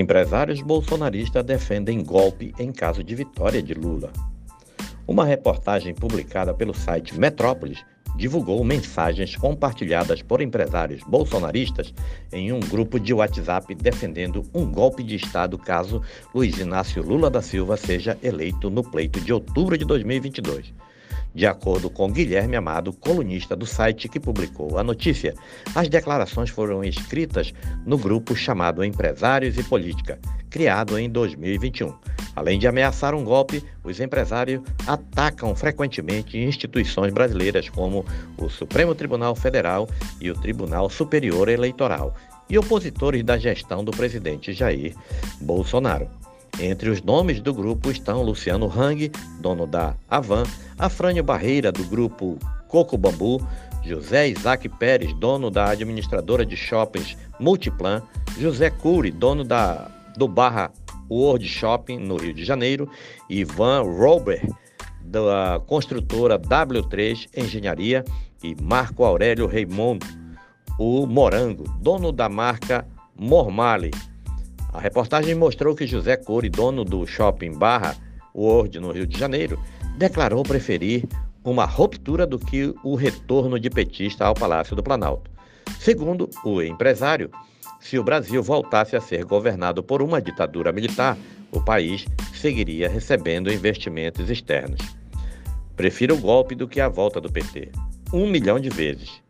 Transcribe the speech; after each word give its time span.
Empresários 0.00 0.62
bolsonaristas 0.62 1.44
defendem 1.44 2.02
golpe 2.02 2.54
em 2.58 2.72
caso 2.72 3.04
de 3.04 3.14
vitória 3.14 3.62
de 3.62 3.74
Lula. 3.74 4.10
Uma 5.06 5.26
reportagem 5.26 5.92
publicada 5.92 6.54
pelo 6.54 6.72
site 6.72 7.20
Metrópolis 7.20 7.84
divulgou 8.16 8.64
mensagens 8.64 9.36
compartilhadas 9.36 10.22
por 10.22 10.40
empresários 10.40 11.02
bolsonaristas 11.02 11.92
em 12.32 12.50
um 12.50 12.60
grupo 12.60 12.98
de 12.98 13.12
WhatsApp 13.12 13.74
defendendo 13.74 14.42
um 14.54 14.64
golpe 14.64 15.02
de 15.02 15.16
Estado 15.16 15.58
caso 15.58 16.00
Luiz 16.34 16.58
Inácio 16.58 17.02
Lula 17.02 17.28
da 17.28 17.42
Silva 17.42 17.76
seja 17.76 18.16
eleito 18.22 18.70
no 18.70 18.82
pleito 18.82 19.20
de 19.20 19.34
outubro 19.34 19.76
de 19.76 19.84
2022. 19.84 20.72
De 21.34 21.46
acordo 21.46 21.88
com 21.88 22.10
Guilherme 22.10 22.56
Amado, 22.56 22.92
colunista 22.92 23.54
do 23.54 23.64
site 23.64 24.08
que 24.08 24.18
publicou 24.18 24.78
a 24.78 24.82
notícia, 24.82 25.34
as 25.74 25.88
declarações 25.88 26.50
foram 26.50 26.82
escritas 26.82 27.52
no 27.86 27.96
grupo 27.96 28.34
chamado 28.34 28.84
Empresários 28.84 29.56
e 29.56 29.62
Política, 29.62 30.18
criado 30.48 30.98
em 30.98 31.08
2021. 31.08 31.94
Além 32.34 32.58
de 32.58 32.66
ameaçar 32.66 33.14
um 33.14 33.24
golpe, 33.24 33.62
os 33.84 34.00
empresários 34.00 34.62
atacam 34.86 35.54
frequentemente 35.54 36.38
instituições 36.38 37.12
brasileiras 37.12 37.68
como 37.68 38.04
o 38.36 38.48
Supremo 38.48 38.94
Tribunal 38.94 39.36
Federal 39.36 39.88
e 40.20 40.30
o 40.30 40.34
Tribunal 40.34 40.90
Superior 40.90 41.48
Eleitoral 41.48 42.14
e 42.48 42.58
opositores 42.58 43.22
da 43.22 43.38
gestão 43.38 43.84
do 43.84 43.92
presidente 43.92 44.52
Jair 44.52 44.94
Bolsonaro. 45.40 46.08
Entre 46.60 46.90
os 46.90 47.00
nomes 47.00 47.40
do 47.40 47.54
grupo 47.54 47.90
estão 47.90 48.22
Luciano 48.22 48.66
Hang, 48.66 49.10
dono 49.40 49.66
da 49.66 49.96
Avan, 50.10 50.42
Afrânio 50.78 51.24
Barreira, 51.24 51.72
do 51.72 51.82
grupo 51.84 52.38
Coco 52.68 52.98
Bambu, 52.98 53.40
José 53.82 54.28
Isaac 54.28 54.68
Pérez, 54.68 55.10
dono 55.14 55.50
da 55.50 55.70
administradora 55.70 56.44
de 56.44 56.54
shoppings 56.58 57.16
Multiplan, 57.38 58.02
José 58.38 58.68
Cury, 58.68 59.10
dono 59.10 59.42
da, 59.42 59.90
do 60.18 60.28
Barra 60.28 60.70
World 61.10 61.48
Shopping, 61.48 61.98
no 61.98 62.16
Rio 62.16 62.34
de 62.34 62.44
Janeiro, 62.44 62.90
Ivan 63.30 63.80
Robert, 63.80 64.46
da 65.00 65.62
construtora 65.66 66.38
W3 66.38 67.26
Engenharia, 67.38 68.04
e 68.44 68.54
Marco 68.60 69.02
Aurélio 69.02 69.46
Raimundo, 69.46 70.06
o 70.78 71.06
Morango, 71.06 71.64
dono 71.80 72.12
da 72.12 72.28
marca 72.28 72.86
Mormale, 73.18 73.90
a 74.72 74.80
reportagem 74.80 75.34
mostrou 75.34 75.74
que 75.74 75.86
José 75.86 76.16
Core, 76.16 76.48
dono 76.48 76.84
do 76.84 77.06
shopping 77.06 77.52
Barra 77.52 77.96
World 78.34 78.78
no 78.78 78.92
Rio 78.92 79.06
de 79.06 79.18
Janeiro, 79.18 79.58
declarou 79.96 80.42
preferir 80.44 81.04
uma 81.42 81.64
ruptura 81.64 82.26
do 82.26 82.38
que 82.38 82.72
o 82.84 82.94
retorno 82.94 83.58
de 83.58 83.68
petista 83.68 84.24
ao 84.24 84.34
Palácio 84.34 84.76
do 84.76 84.82
Planalto. 84.82 85.30
Segundo 85.78 86.30
o 86.44 86.62
empresário, 86.62 87.30
se 87.80 87.98
o 87.98 88.04
Brasil 88.04 88.42
voltasse 88.42 88.94
a 88.94 89.00
ser 89.00 89.24
governado 89.24 89.82
por 89.82 90.02
uma 90.02 90.20
ditadura 90.20 90.70
militar, 90.70 91.18
o 91.50 91.60
país 91.60 92.06
seguiria 92.32 92.88
recebendo 92.88 93.52
investimentos 93.52 94.30
externos. 94.30 94.80
Prefiro 95.74 96.14
o 96.14 96.20
golpe 96.20 96.54
do 96.54 96.68
que 96.68 96.80
a 96.80 96.88
volta 96.88 97.20
do 97.20 97.32
PT. 97.32 97.72
Um 98.12 98.28
milhão 98.28 98.60
de 98.60 98.68
vezes. 98.68 99.20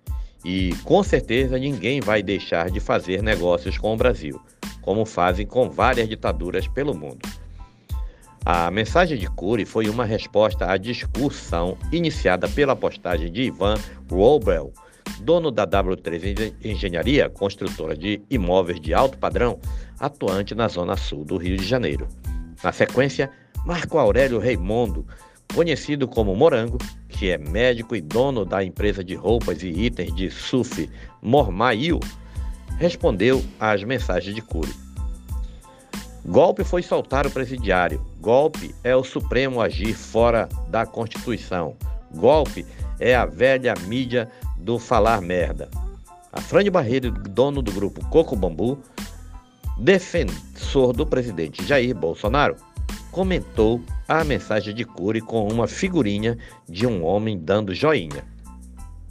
E 0.45 0.75
com 0.85 1.03
certeza 1.03 1.59
ninguém 1.59 2.01
vai 2.01 2.23
deixar 2.23 2.71
de 2.71 2.81
fazer 2.81 3.23
negócios 3.23 3.79
com 3.79 3.95
o 3.95 3.97
Brasil 3.97 4.41
como 4.83 5.05
fazem 5.05 5.47
com 5.47 5.69
várias 5.69 6.09
ditaduras 6.09 6.67
pelo 6.69 6.95
mundo. 6.95 7.29
A 8.45 8.71
mensagem 8.71 9.19
de 9.19 9.27
Cury 9.29 9.67
foi 9.67 9.89
uma 9.89 10.05
resposta 10.05 10.71
à 10.71 10.77
discussão 10.79 11.77
iniciada 11.93 12.49
pela 12.49 12.75
postagem 12.75 13.31
de 13.31 13.43
Ivan 13.43 13.75
Robel, 14.11 14.73
dono 15.21 15.51
da 15.51 15.67
W3 15.67 16.55
Engenharia, 16.65 17.29
construtora 17.29 17.95
de 17.95 18.23
imóveis 18.31 18.81
de 18.81 18.95
alto 18.95 19.19
padrão, 19.19 19.59
atuante 19.99 20.55
na 20.55 20.69
zona 20.69 20.97
sul 20.97 21.25
do 21.25 21.37
Rio 21.37 21.59
de 21.59 21.67
Janeiro. 21.67 22.09
Na 22.65 22.73
sequência, 22.73 23.31
Marco 23.67 23.99
Aurélio 23.99 24.39
Reimondo, 24.39 25.07
conhecido 25.55 26.09
como 26.09 26.35
Morango, 26.35 26.79
que 27.09 27.31
é 27.31 27.37
médico 27.37 27.95
e 27.95 28.01
dono 28.01 28.47
da 28.47 28.65
empresa 28.65 29.05
de 29.05 29.15
roupas 29.15 29.63
e 29.63 29.69
itens 29.69 30.15
de 30.15 30.31
surf 30.31 30.89
Mormail, 31.21 32.01
respondeu 32.81 33.45
às 33.61 33.85
mensagens 33.85 34.35
de 34.35 34.41
Cury. 34.41 34.75
Golpe 36.25 36.65
foi 36.65 36.83
soltar 36.83 37.27
o 37.27 37.31
presidiário. 37.31 38.03
Golpe 38.19 38.75
é 38.83 38.97
o 38.97 39.05
Supremo 39.05 39.61
agir 39.61 39.93
fora 39.93 40.49
da 40.69 40.87
Constituição. 40.87 41.77
Golpe 42.15 42.65
é 42.99 43.15
a 43.15 43.27
velha 43.27 43.75
mídia 43.87 44.31
do 44.57 44.79
falar 44.79 45.21
merda. 45.21 45.69
A 46.33 46.41
Frane 46.41 46.71
Barreiro, 46.71 47.11
dono 47.11 47.61
do 47.61 47.71
grupo 47.71 48.03
Coco 48.07 48.35
Bambu, 48.35 48.79
defensor 49.79 50.95
do 50.95 51.07
presidente 51.07 51.67
Jair 51.67 51.95
Bolsonaro, 51.95 52.57
comentou 53.11 53.83
a 54.09 54.25
mensagem 54.25 54.75
de 54.75 54.87
Cury 54.87 55.21
com 55.21 55.47
uma 55.47 55.69
figurinha 55.69 56.39
de 56.67 56.87
um 56.87 57.05
homem 57.05 57.39
dando 57.39 57.75
joinha. 57.75 58.25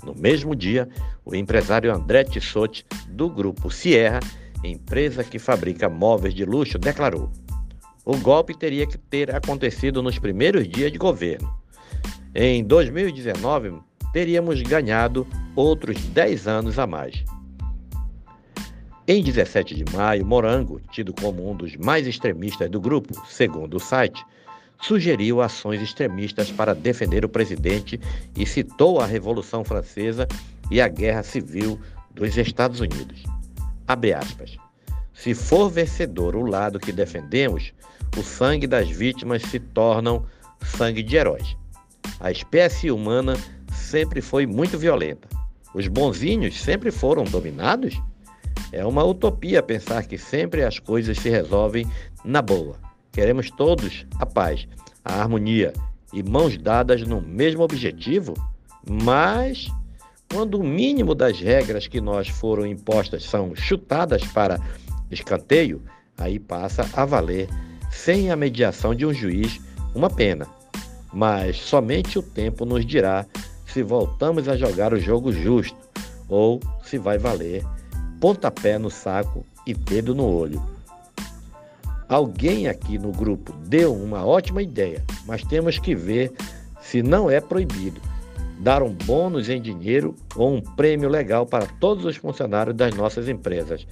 No 0.04 0.16
mesmo 0.16 0.56
dia, 0.56 0.88
o 1.26 1.36
empresário 1.36 1.94
André 1.94 2.24
Tissotti, 2.24 2.86
do 3.10 3.30
grupo 3.30 3.70
Sierra, 3.70 4.20
empresa 4.64 5.24
que 5.24 5.40
fabrica 5.40 5.90
móveis 5.90 6.34
de 6.34 6.46
luxo, 6.46 6.78
declarou: 6.78 7.32
o 8.06 8.18
golpe 8.18 8.58
teria 8.58 8.88
que 8.88 8.98
ter 8.98 9.36
acontecido 9.36 10.02
nos 10.02 10.18
primeiros 10.18 10.68
dias 10.68 10.92
de 10.92 10.98
governo. 10.98 11.54
Em 12.34 12.64
2019, 12.64 13.80
teríamos 14.12 14.62
ganhado 14.62 15.28
outros 15.56 16.02
10 16.06 16.48
anos 16.48 16.80
a 16.80 16.88
mais. 16.88 17.24
Em 19.08 19.24
17 19.24 19.76
de 19.76 19.86
maio, 19.96 20.26
Morango, 20.26 20.80
tido 20.92 21.14
como 21.14 21.50
um 21.50 21.56
dos 21.56 21.76
mais 21.76 22.08
extremistas 22.08 22.70
do 22.70 22.80
grupo, 22.80 23.14
segundo 23.28 23.78
o 23.78 23.80
site, 23.80 24.24
sugeriu 24.82 25.42
ações 25.42 25.82
extremistas 25.82 26.52
para 26.52 26.74
defender 26.74 27.26
o 27.26 27.30
presidente 27.30 28.00
e 28.36 28.46
citou 28.46 29.00
a 29.00 29.06
Revolução 29.06 29.64
Francesa 29.64 30.28
e 30.72 30.80
a 30.80 30.88
Guerra 30.88 31.24
Civil 31.24 31.80
dos 32.12 32.38
Estados 32.38 32.80
Unidos. 32.80 33.24
Abre 33.88 34.14
aspas. 34.14 34.58
Se 35.14 35.34
for 35.34 35.70
vencedor 35.70 36.36
o 36.36 36.46
lado 36.46 36.80
que 36.80 36.92
defendemos, 36.92 37.74
o 38.18 38.24
sangue 38.24 38.68
das 38.68 38.90
vítimas 38.90 39.42
se 39.44 39.60
torna 39.60 40.24
sangue 40.64 41.04
de 41.04 41.18
heróis. 41.18 41.58
A 42.20 42.32
espécie 42.32 42.90
humana 42.90 43.36
sempre 43.74 44.22
foi 44.22 44.46
muito 44.46 44.78
violenta. 44.78 45.28
Os 45.74 45.88
bonzinhos 45.88 46.60
sempre 46.60 46.92
foram 46.92 47.24
dominados? 47.24 48.02
É 48.72 48.86
uma 48.86 49.04
utopia 49.04 49.62
pensar 49.62 50.06
que 50.06 50.18
sempre 50.18 50.64
as 50.64 50.80
coisas 50.80 51.18
se 51.18 51.30
resolvem 51.30 51.90
na 52.24 52.42
boa. 52.42 52.89
Queremos 53.12 53.50
todos 53.50 54.06
a 54.20 54.26
paz, 54.26 54.68
a 55.04 55.22
harmonia 55.22 55.74
e 56.14 56.24
mãos 56.24 56.58
dadas 56.58 57.02
no 57.02 57.22
mesmo 57.22 57.64
objetivo, 57.64 58.34
mas 58.88 59.68
quando 60.32 60.60
o 60.60 60.64
mínimo 60.64 61.16
das 61.16 61.40
regras 61.40 61.88
que 61.88 62.00
nós 62.00 62.28
foram 62.28 62.66
impostas 62.66 63.24
são 63.24 63.56
chutadas 63.56 64.24
para 64.26 64.60
escanteio, 65.10 65.82
aí 66.18 66.40
passa 66.40 66.88
a 66.94 67.06
valer, 67.06 67.50
sem 67.92 68.32
a 68.32 68.36
mediação 68.36 68.94
de 68.94 69.06
um 69.06 69.14
juiz, 69.14 69.60
uma 69.96 70.10
pena. 70.10 70.48
Mas 71.12 71.58
somente 71.58 72.20
o 72.20 72.24
tempo 72.24 72.66
nos 72.66 72.86
dirá 72.86 73.26
se 73.66 73.82
voltamos 73.82 74.48
a 74.48 74.56
jogar 74.56 74.94
o 74.94 75.00
jogo 75.00 75.32
justo 75.32 75.78
ou 76.28 76.60
se 76.84 76.98
vai 76.98 77.18
valer 77.18 77.64
pontapé 78.20 78.78
no 78.78 78.92
saco 78.92 79.46
e 79.66 79.74
dedo 79.74 80.14
no 80.14 80.26
olho. 80.26 80.62
Alguém 82.10 82.68
aqui 82.68 82.98
no 82.98 83.12
grupo 83.12 83.54
deu 83.68 83.94
uma 83.94 84.26
ótima 84.26 84.64
ideia, 84.64 85.06
mas 85.28 85.44
temos 85.44 85.78
que 85.78 85.94
ver 85.94 86.34
se 86.82 87.04
não 87.04 87.30
é 87.30 87.40
proibido 87.40 88.02
dar 88.60 88.82
um 88.82 88.92
bônus 88.92 89.48
em 89.48 89.62
dinheiro 89.62 90.16
ou 90.36 90.56
um 90.56 90.62
prêmio 90.62 91.08
legal 91.08 91.46
para 91.46 91.68
todos 91.80 92.06
os 92.06 92.18
funcionários 92.18 92.76
das 92.76 92.96
nossas 92.96 93.30
empresas. 93.30 93.86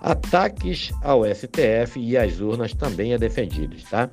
Ataques 0.00 0.90
ao 1.02 1.22
STF 1.26 2.00
e 2.00 2.16
às 2.16 2.40
urnas 2.40 2.72
também 2.72 3.12
é 3.12 3.18
defendidos, 3.18 3.84
tá? 3.84 4.08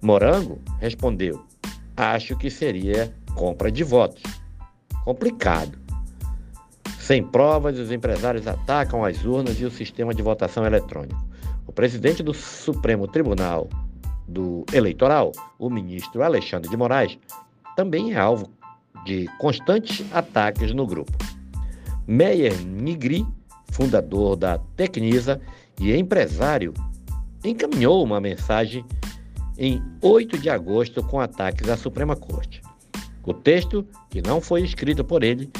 Morango 0.00 0.58
respondeu: 0.80 1.44
Acho 1.94 2.34
que 2.38 2.48
seria 2.48 3.12
compra 3.34 3.70
de 3.70 3.84
votos. 3.84 4.22
Complicado. 5.04 5.78
Sem 6.98 7.22
provas, 7.22 7.78
os 7.78 7.92
empresários 7.92 8.46
atacam 8.46 9.04
as 9.04 9.22
urnas 9.24 9.60
e 9.60 9.66
o 9.66 9.70
sistema 9.70 10.14
de 10.14 10.22
votação 10.22 10.64
eletrônico. 10.64 11.27
O 11.68 11.72
presidente 11.72 12.22
do 12.22 12.32
Supremo 12.32 13.06
Tribunal 13.06 13.68
do 14.26 14.64
Eleitoral, 14.72 15.32
o 15.58 15.68
ministro 15.68 16.22
Alexandre 16.22 16.68
de 16.68 16.76
Moraes, 16.76 17.18
também 17.76 18.14
é 18.14 18.18
alvo 18.18 18.50
de 19.04 19.28
constantes 19.38 20.02
ataques 20.12 20.72
no 20.72 20.86
grupo. 20.86 21.12
Meyer 22.06 22.58
Nigri, 22.64 23.24
fundador 23.70 24.34
da 24.34 24.56
Tecnisa 24.76 25.40
e 25.78 25.94
empresário, 25.94 26.72
encaminhou 27.44 28.02
uma 28.02 28.18
mensagem 28.18 28.82
em 29.58 29.82
8 30.00 30.38
de 30.38 30.48
agosto 30.48 31.02
com 31.02 31.20
ataques 31.20 31.68
à 31.68 31.76
Suprema 31.76 32.16
Corte. 32.16 32.62
O 33.26 33.34
texto, 33.34 33.86
que 34.08 34.22
não 34.22 34.40
foi 34.40 34.62
escrito 34.62 35.04
por 35.04 35.22
ele, 35.22 35.50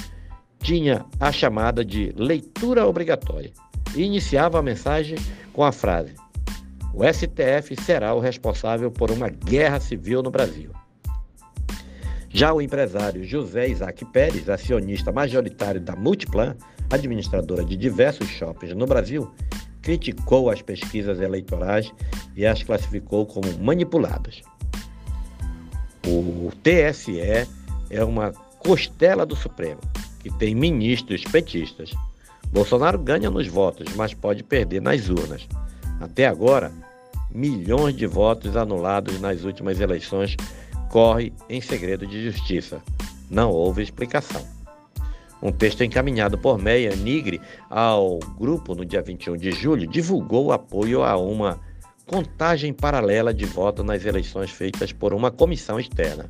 tinha 0.61 1.05
a 1.21 1.31
chamada 1.31 1.85
de 1.85 2.15
leitura 2.17 2.87
obrigatória 2.87 3.53
e 3.99 4.05
iniciava 4.05 4.61
a 4.61 4.63
mensagem 4.63 5.19
com 5.53 5.65
a 5.65 5.73
frase: 5.73 6.15
O 6.95 7.03
STF 7.05 7.75
será 7.83 8.15
o 8.15 8.21
responsável 8.21 8.91
por 8.91 9.11
uma 9.11 9.29
guerra 9.29 9.81
civil 9.81 10.23
no 10.23 10.31
Brasil. 10.31 10.71
Já 12.31 12.53
o 12.53 12.61
empresário 12.63 13.25
José 13.25 13.69
Isaac 13.69 14.05
Pérez, 14.07 14.49
acionista 14.49 15.11
majoritário 15.11 15.81
da 15.81 15.97
Multiplan, 15.97 16.55
administradora 16.89 17.65
de 17.65 17.77
diversos 17.77 18.29
shoppings 18.29 18.77
no 18.77 18.87
Brasil, 18.87 19.29
criticou 19.83 20.49
as 20.49 20.63
pesquisas 20.63 21.21
eleitorais 21.21 21.93
e 22.37 22.47
as 22.47 22.63
classificou 22.63 23.27
como 23.27 23.53
manipuladas. 23.59 24.43
O 26.07 26.53
TSE 26.63 27.21
é 27.21 28.05
uma 28.05 28.33
costela 28.61 29.27
do 29.27 29.35
Supremo, 29.35 29.81
que 30.21 30.31
tem 30.39 30.55
ministros 30.55 31.25
petistas. 31.25 31.91
Bolsonaro 32.53 32.99
ganha 32.99 33.31
nos 33.31 33.47
votos, 33.47 33.95
mas 33.95 34.15
pode 34.15 34.43
perder 34.43 34.81
nas 34.81 35.09
urnas. 35.09 35.47
Até 36.01 36.27
agora, 36.27 36.73
milhões 37.31 37.97
de 37.97 38.07
votos 38.07 38.57
anulados 38.57 39.21
nas 39.21 39.45
últimas 39.45 39.81
eleições 39.81 40.37
corre 40.91 41.33
em 41.49 41.61
segredo 41.61 42.07
de 42.07 42.31
justiça. 42.31 42.81
Não 43.31 43.51
houve 43.51 43.83
explicação. 43.83 44.45
Um 45.41 45.53
texto 45.53 45.85
encaminhado 45.85 46.37
por 46.37 46.59
Meia 46.59 46.95
Nigre 46.97 47.41
ao 47.71 48.19
grupo 48.37 48.75
no 48.75 48.85
dia 48.85 49.03
21 49.03 49.37
de 49.37 49.53
julho 49.53 49.87
divulgou 49.87 50.51
apoio 50.51 51.05
a 51.05 51.17
uma 51.17 51.61
contagem 52.07 52.73
paralela 52.73 53.33
de 53.33 53.45
votos 53.45 53.85
nas 53.85 54.05
eleições 54.05 54.51
feitas 54.51 54.93
por 54.93 55.13
uma 55.13 55.31
comissão 55.31 55.79
externa. 55.79 56.29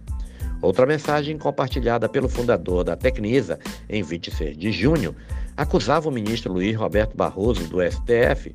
Outra 0.60 0.84
mensagem 0.84 1.38
compartilhada 1.38 2.08
pelo 2.08 2.28
fundador 2.28 2.82
da 2.82 2.96
Tecnisa 2.96 3.58
em 3.88 4.02
26 4.02 4.58
de 4.58 4.72
junho 4.72 5.14
acusava 5.58 6.08
o 6.08 6.12
ministro 6.12 6.52
Luiz 6.52 6.76
Roberto 6.76 7.16
Barroso 7.16 7.66
do 7.66 7.78
STF 7.82 8.54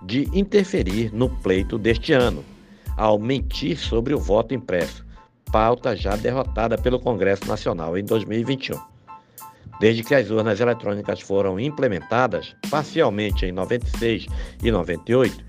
de 0.00 0.30
interferir 0.32 1.12
no 1.12 1.28
pleito 1.28 1.76
deste 1.76 2.12
ano, 2.12 2.44
ao 2.96 3.18
mentir 3.18 3.76
sobre 3.76 4.14
o 4.14 4.18
voto 4.18 4.54
impresso, 4.54 5.04
pauta 5.50 5.96
já 5.96 6.14
derrotada 6.14 6.78
pelo 6.78 7.00
Congresso 7.00 7.48
Nacional 7.48 7.98
em 7.98 8.04
2021. 8.04 8.78
Desde 9.80 10.04
que 10.04 10.14
as 10.14 10.30
urnas 10.30 10.60
eletrônicas 10.60 11.20
foram 11.20 11.58
implementadas 11.58 12.54
parcialmente 12.70 13.44
em 13.44 13.50
96 13.50 14.26
e 14.62 14.70
98 14.70 15.44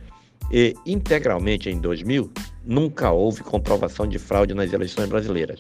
e 0.52 0.74
integralmente 0.88 1.70
em 1.70 1.80
2000, 1.80 2.32
nunca 2.66 3.12
houve 3.12 3.44
comprovação 3.44 4.08
de 4.08 4.18
fraude 4.18 4.56
nas 4.56 4.74
eleições 4.74 5.08
brasileiras, 5.08 5.60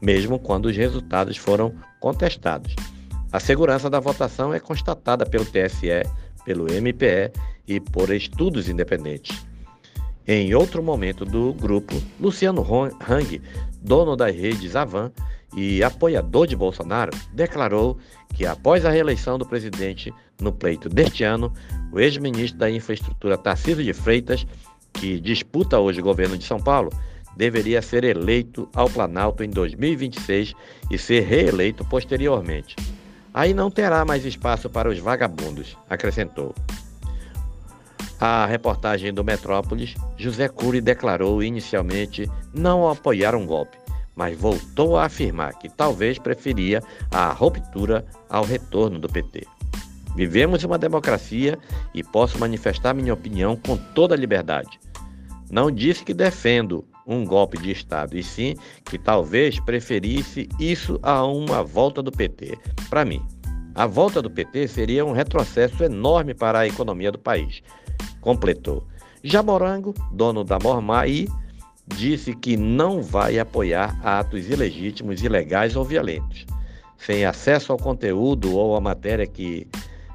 mesmo 0.00 0.38
quando 0.38 0.66
os 0.66 0.76
resultados 0.76 1.36
foram 1.36 1.74
contestados. 1.98 2.76
A 3.32 3.38
segurança 3.38 3.88
da 3.88 4.00
votação 4.00 4.52
é 4.52 4.58
constatada 4.58 5.24
pelo 5.24 5.44
TSE, 5.44 6.02
pelo 6.44 6.66
MPE 6.66 7.30
e 7.66 7.78
por 7.78 8.10
estudos 8.10 8.68
independentes. 8.68 9.46
Em 10.26 10.52
outro 10.52 10.82
momento 10.82 11.24
do 11.24 11.54
grupo, 11.54 11.94
Luciano 12.18 12.66
Hang, 13.08 13.40
dono 13.80 14.16
das 14.16 14.34
redes 14.34 14.74
Avan 14.74 15.12
e 15.56 15.82
apoiador 15.82 16.48
de 16.48 16.56
Bolsonaro, 16.56 17.16
declarou 17.32 17.98
que 18.34 18.44
após 18.44 18.84
a 18.84 18.90
reeleição 18.90 19.38
do 19.38 19.46
presidente 19.46 20.12
no 20.40 20.52
pleito 20.52 20.88
deste 20.88 21.22
ano, 21.22 21.52
o 21.92 22.00
ex-ministro 22.00 22.58
da 22.58 22.68
Infraestrutura 22.68 23.38
Tarcísio 23.38 23.84
de 23.84 23.92
Freitas, 23.92 24.44
que 24.92 25.20
disputa 25.20 25.78
hoje 25.78 26.00
o 26.00 26.04
governo 26.04 26.36
de 26.36 26.44
São 26.44 26.58
Paulo, 26.58 26.90
deveria 27.36 27.80
ser 27.80 28.02
eleito 28.02 28.68
ao 28.74 28.90
Planalto 28.90 29.44
em 29.44 29.48
2026 29.48 30.52
e 30.90 30.98
ser 30.98 31.20
reeleito 31.20 31.84
posteriormente. 31.84 32.74
Aí 33.32 33.54
não 33.54 33.70
terá 33.70 34.04
mais 34.04 34.24
espaço 34.24 34.68
para 34.68 34.88
os 34.88 34.98
vagabundos, 34.98 35.76
acrescentou. 35.88 36.54
A 38.20 38.44
reportagem 38.44 39.14
do 39.14 39.24
Metrópolis, 39.24 39.94
José 40.16 40.48
Cury 40.48 40.80
declarou 40.80 41.42
inicialmente 41.42 42.30
não 42.52 42.88
apoiar 42.88 43.34
um 43.34 43.46
golpe, 43.46 43.78
mas 44.14 44.38
voltou 44.38 44.98
a 44.98 45.06
afirmar 45.06 45.54
que 45.54 45.68
talvez 45.68 46.18
preferia 46.18 46.82
a 47.10 47.32
ruptura 47.32 48.04
ao 48.28 48.44
retorno 48.44 48.98
do 48.98 49.08
PT. 49.08 49.46
Vivemos 50.14 50.64
uma 50.64 50.76
democracia 50.76 51.58
e 51.94 52.02
posso 52.02 52.38
manifestar 52.38 52.92
minha 52.92 53.14
opinião 53.14 53.56
com 53.56 53.76
toda 53.76 54.16
liberdade. 54.16 54.78
Não 55.50 55.70
disse 55.70 56.04
que 56.04 56.12
defendo 56.12 56.84
um 57.06 57.24
golpe 57.24 57.58
de 57.58 57.70
Estado, 57.70 58.16
e 58.16 58.22
sim 58.22 58.54
que 58.84 58.98
talvez 58.98 59.58
preferisse 59.60 60.48
isso 60.58 60.98
a 61.02 61.24
uma 61.24 61.62
volta 61.62 62.02
do 62.02 62.12
PT. 62.12 62.58
Para 62.88 63.04
mim, 63.04 63.22
a 63.74 63.86
volta 63.86 64.20
do 64.20 64.30
PT 64.30 64.68
seria 64.68 65.04
um 65.04 65.12
retrocesso 65.12 65.82
enorme 65.84 66.34
para 66.34 66.60
a 66.60 66.66
economia 66.66 67.10
do 67.10 67.18
país 67.18 67.62
completou. 68.20 68.86
Jamorango, 69.22 69.94
dono 70.12 70.44
da 70.44 70.58
Mormai, 70.58 71.26
disse 71.86 72.34
que 72.34 72.56
não 72.56 73.02
vai 73.02 73.38
apoiar 73.38 73.98
atos 74.04 74.48
ilegítimos, 74.48 75.22
ilegais 75.22 75.76
ou 75.76 75.84
violentos. 75.84 76.46
Sem 76.96 77.24
acesso 77.24 77.72
ao 77.72 77.78
conteúdo 77.78 78.54
ou 78.54 78.76
à 78.76 78.80
matéria 78.80 79.26
que 79.26 79.66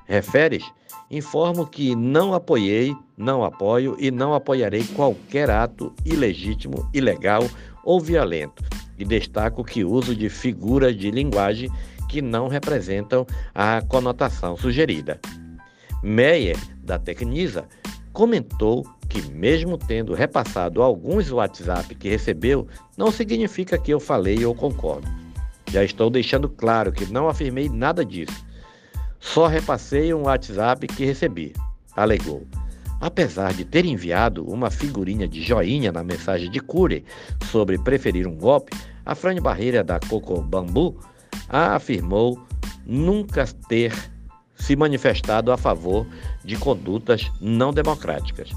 referes, 0.06 0.64
informo 1.10 1.66
que 1.66 1.96
não 1.96 2.34
apoiei, 2.34 2.96
não 3.18 3.44
apoio 3.44 3.96
e 4.00 4.12
não 4.12 4.34
apoiarei 4.34 4.84
qualquer 4.96 5.50
ato 5.50 5.94
ilegítimo, 6.06 6.90
ilegal 6.94 7.44
ou 7.84 8.00
violento. 8.00 8.64
E 8.98 9.06
destaco 9.06 9.64
que 9.64 9.84
uso 9.84 10.16
de 10.16 10.30
figuras 10.30 10.96
de 10.96 11.12
linguagem 11.12 11.70
que 12.10 12.22
não 12.22 12.48
representam 12.48 13.26
a 13.54 13.82
conotação 13.82 14.56
sugerida. 14.56 15.20
Meyer, 16.02 16.58
da 16.84 17.00
Tecnisa, 17.00 17.66
comentou 18.14 18.86
que, 19.10 19.22
mesmo 19.32 19.78
tendo 19.78 20.14
repassado 20.14 20.82
alguns 20.82 21.32
WhatsApp 21.32 21.94
que 21.96 22.10
recebeu, 22.10 22.68
não 22.98 23.12
significa 23.12 23.78
que 23.78 23.92
eu 23.92 24.00
falei 24.00 24.46
ou 24.46 24.56
concordo. 24.56 25.08
Já 25.72 25.84
estou 25.84 26.10
deixando 26.10 26.48
claro 26.48 26.92
que 26.92 27.12
não 27.12 27.28
afirmei 27.28 27.68
nada 27.68 28.06
disso. 28.06 28.46
Só 29.34 29.48
repassei 29.48 30.14
um 30.14 30.24
WhatsApp 30.24 30.88
que 30.88 31.04
recebi, 31.04 31.52
alegou. 31.96 32.46
Apesar 33.02 33.54
de 33.54 33.66
ter 33.66 33.84
enviado 33.84 34.46
uma 34.46 34.70
figurinha 34.70 35.28
de 35.28 35.42
joinha 35.42 35.92
na 35.92 36.04
mensagem 36.04 36.50
de 36.50 36.60
Cury 36.62 37.04
sobre 37.52 37.78
preferir 37.78 38.28
um 38.28 38.36
golpe, 38.36 38.72
a 39.06 39.14
Frane 39.14 39.42
Barreira 39.42 39.84
da 39.84 40.00
Coco 40.00 40.40
Bambu 40.42 40.98
afirmou 41.50 42.40
nunca 42.86 43.46
ter 43.68 43.94
se 44.56 44.76
manifestado 44.76 45.52
a 45.52 45.58
favor 45.58 46.08
de 46.44 46.56
condutas 46.56 47.30
não 47.42 47.74
democráticas. 47.74 48.52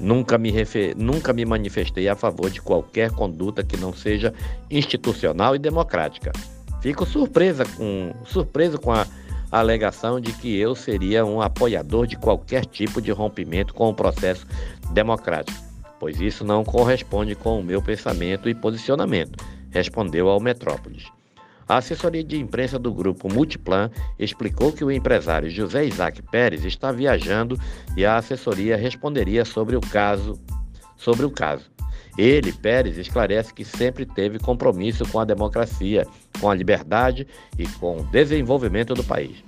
Nunca 0.00 0.36
me, 0.36 0.50
refer... 0.50 0.96
Nunca 0.96 1.32
me 1.32 1.44
manifestei 1.44 2.08
a 2.08 2.16
favor 2.16 2.50
de 2.50 2.60
qualquer 2.60 3.12
conduta 3.12 3.62
que 3.62 3.76
não 3.76 3.92
seja 3.92 4.34
institucional 4.70 5.54
e 5.54 5.58
democrática. 5.58 6.32
Fico 6.80 7.06
surpresa 7.06 7.64
com, 7.76 8.12
surpreso 8.24 8.80
com 8.80 8.90
a 8.90 9.06
alegação 9.52 10.18
de 10.18 10.32
que 10.32 10.58
eu 10.58 10.74
seria 10.74 11.24
um 11.24 11.42
apoiador 11.42 12.06
de 12.06 12.16
qualquer 12.16 12.64
tipo 12.64 13.00
de 13.00 13.12
rompimento 13.12 13.74
com 13.74 13.90
o 13.90 13.94
processo 13.94 14.46
democrático, 14.92 15.62
pois 16.00 16.20
isso 16.20 16.42
não 16.42 16.64
corresponde 16.64 17.34
com 17.34 17.60
o 17.60 17.62
meu 17.62 17.82
pensamento 17.82 18.48
e 18.48 18.54
posicionamento, 18.54 19.44
respondeu 19.70 20.28
ao 20.28 20.40
Metrópolis. 20.40 21.04
A 21.68 21.76
assessoria 21.76 22.24
de 22.24 22.36
imprensa 22.38 22.78
do 22.78 22.92
grupo 22.92 23.32
Multiplan 23.32 23.90
explicou 24.18 24.72
que 24.72 24.84
o 24.84 24.90
empresário 24.90 25.48
José 25.48 25.86
Isaac 25.86 26.20
Pérez 26.22 26.64
está 26.64 26.90
viajando 26.90 27.58
e 27.96 28.04
a 28.04 28.16
assessoria 28.16 28.76
responderia 28.76 29.44
sobre 29.44 29.76
o 29.76 29.80
caso. 29.80 30.38
Sobre 30.96 31.24
o 31.24 31.30
caso. 31.30 31.71
Ele, 32.16 32.52
Pérez, 32.52 32.98
esclarece 32.98 33.54
que 33.54 33.64
sempre 33.64 34.04
teve 34.04 34.38
compromisso 34.38 35.04
com 35.10 35.18
a 35.18 35.24
democracia, 35.24 36.06
com 36.40 36.50
a 36.50 36.54
liberdade 36.54 37.26
e 37.58 37.66
com 37.66 37.98
o 37.98 38.04
desenvolvimento 38.04 38.94
do 38.94 39.04
país. 39.04 39.42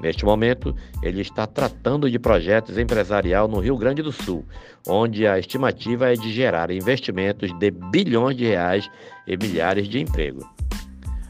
Neste 0.00 0.24
momento, 0.24 0.74
ele 1.02 1.20
está 1.20 1.46
tratando 1.46 2.10
de 2.10 2.18
projetos 2.18 2.76
empresarial 2.76 3.48
no 3.48 3.60
Rio 3.60 3.76
Grande 3.76 4.02
do 4.02 4.12
Sul, 4.12 4.44
onde 4.86 5.26
a 5.26 5.38
estimativa 5.38 6.12
é 6.12 6.14
de 6.14 6.32
gerar 6.32 6.70
investimentos 6.70 7.56
de 7.58 7.70
bilhões 7.70 8.36
de 8.36 8.44
reais 8.44 8.90
e 9.26 9.36
milhares 9.36 9.88
de 9.88 10.00
empregos. 10.00 10.44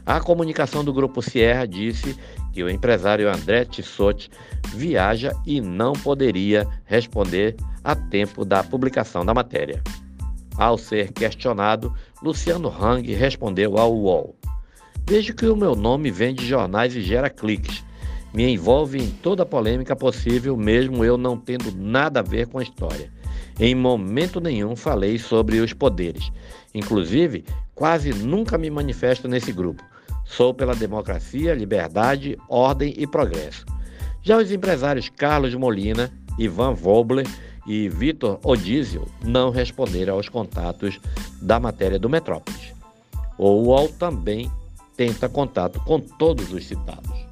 A 0.05 0.19
comunicação 0.19 0.83
do 0.83 0.93
Grupo 0.93 1.21
Sierra 1.21 1.65
disse 1.65 2.15
que 2.53 2.63
o 2.63 2.69
empresário 2.69 3.27
André 3.27 3.65
Tissotti 3.65 4.29
viaja 4.73 5.31
e 5.45 5.59
não 5.59 5.93
poderia 5.93 6.67
responder 6.85 7.55
a 7.83 7.95
tempo 7.95 8.45
da 8.45 8.63
publicação 8.63 9.25
da 9.25 9.33
matéria. 9.33 9.81
Ao 10.57 10.77
ser 10.77 11.11
questionado, 11.11 11.93
Luciano 12.21 12.69
Hang 12.69 13.13
respondeu 13.13 13.77
ao 13.77 13.93
UOL: 13.93 14.35
Vejo 15.07 15.33
que 15.33 15.45
o 15.45 15.55
meu 15.55 15.75
nome 15.75 16.09
vem 16.09 16.33
de 16.33 16.47
jornais 16.47 16.95
e 16.95 17.01
gera 17.01 17.29
cliques. 17.29 17.83
Me 18.33 18.49
envolve 18.49 18.97
em 18.97 19.09
toda 19.09 19.43
a 19.43 19.45
polêmica 19.45 19.95
possível, 19.95 20.57
mesmo 20.57 21.03
eu 21.03 21.17
não 21.17 21.37
tendo 21.37 21.71
nada 21.75 22.19
a 22.19 22.23
ver 22.23 22.47
com 22.47 22.59
a 22.59 22.63
história. 22.63 23.11
Em 23.59 23.73
momento 23.73 24.41
nenhum 24.41 24.75
falei 24.75 25.17
sobre 25.17 25.59
os 25.59 25.71
poderes. 25.71 26.29
Inclusive, 26.73 27.45
quase 27.73 28.13
nunca 28.13 28.57
me 28.57 28.69
manifesto 28.69 29.27
nesse 29.27 29.53
grupo. 29.53 29.81
Sou 30.25 30.53
pela 30.53 30.75
democracia, 30.75 31.53
liberdade, 31.53 32.37
ordem 32.49 32.93
e 32.97 33.07
progresso. 33.07 33.65
Já 34.21 34.37
os 34.37 34.51
empresários 34.51 35.07
Carlos 35.07 35.53
Molina, 35.53 36.11
Ivan 36.37 36.75
Wobler 36.81 37.25
e 37.65 37.89
Vitor 37.89 38.39
Odísio 38.43 39.07
não 39.23 39.49
responderam 39.49 40.15
aos 40.15 40.29
contatos 40.29 40.99
da 41.41 41.59
matéria 41.59 41.99
do 41.99 42.09
Metrópolis. 42.09 42.73
O 43.37 43.49
UOL 43.63 43.89
também 43.89 44.51
tenta 44.95 45.27
contato 45.27 45.79
com 45.81 45.99
todos 45.99 46.53
os 46.53 46.65
citados. 46.65 47.24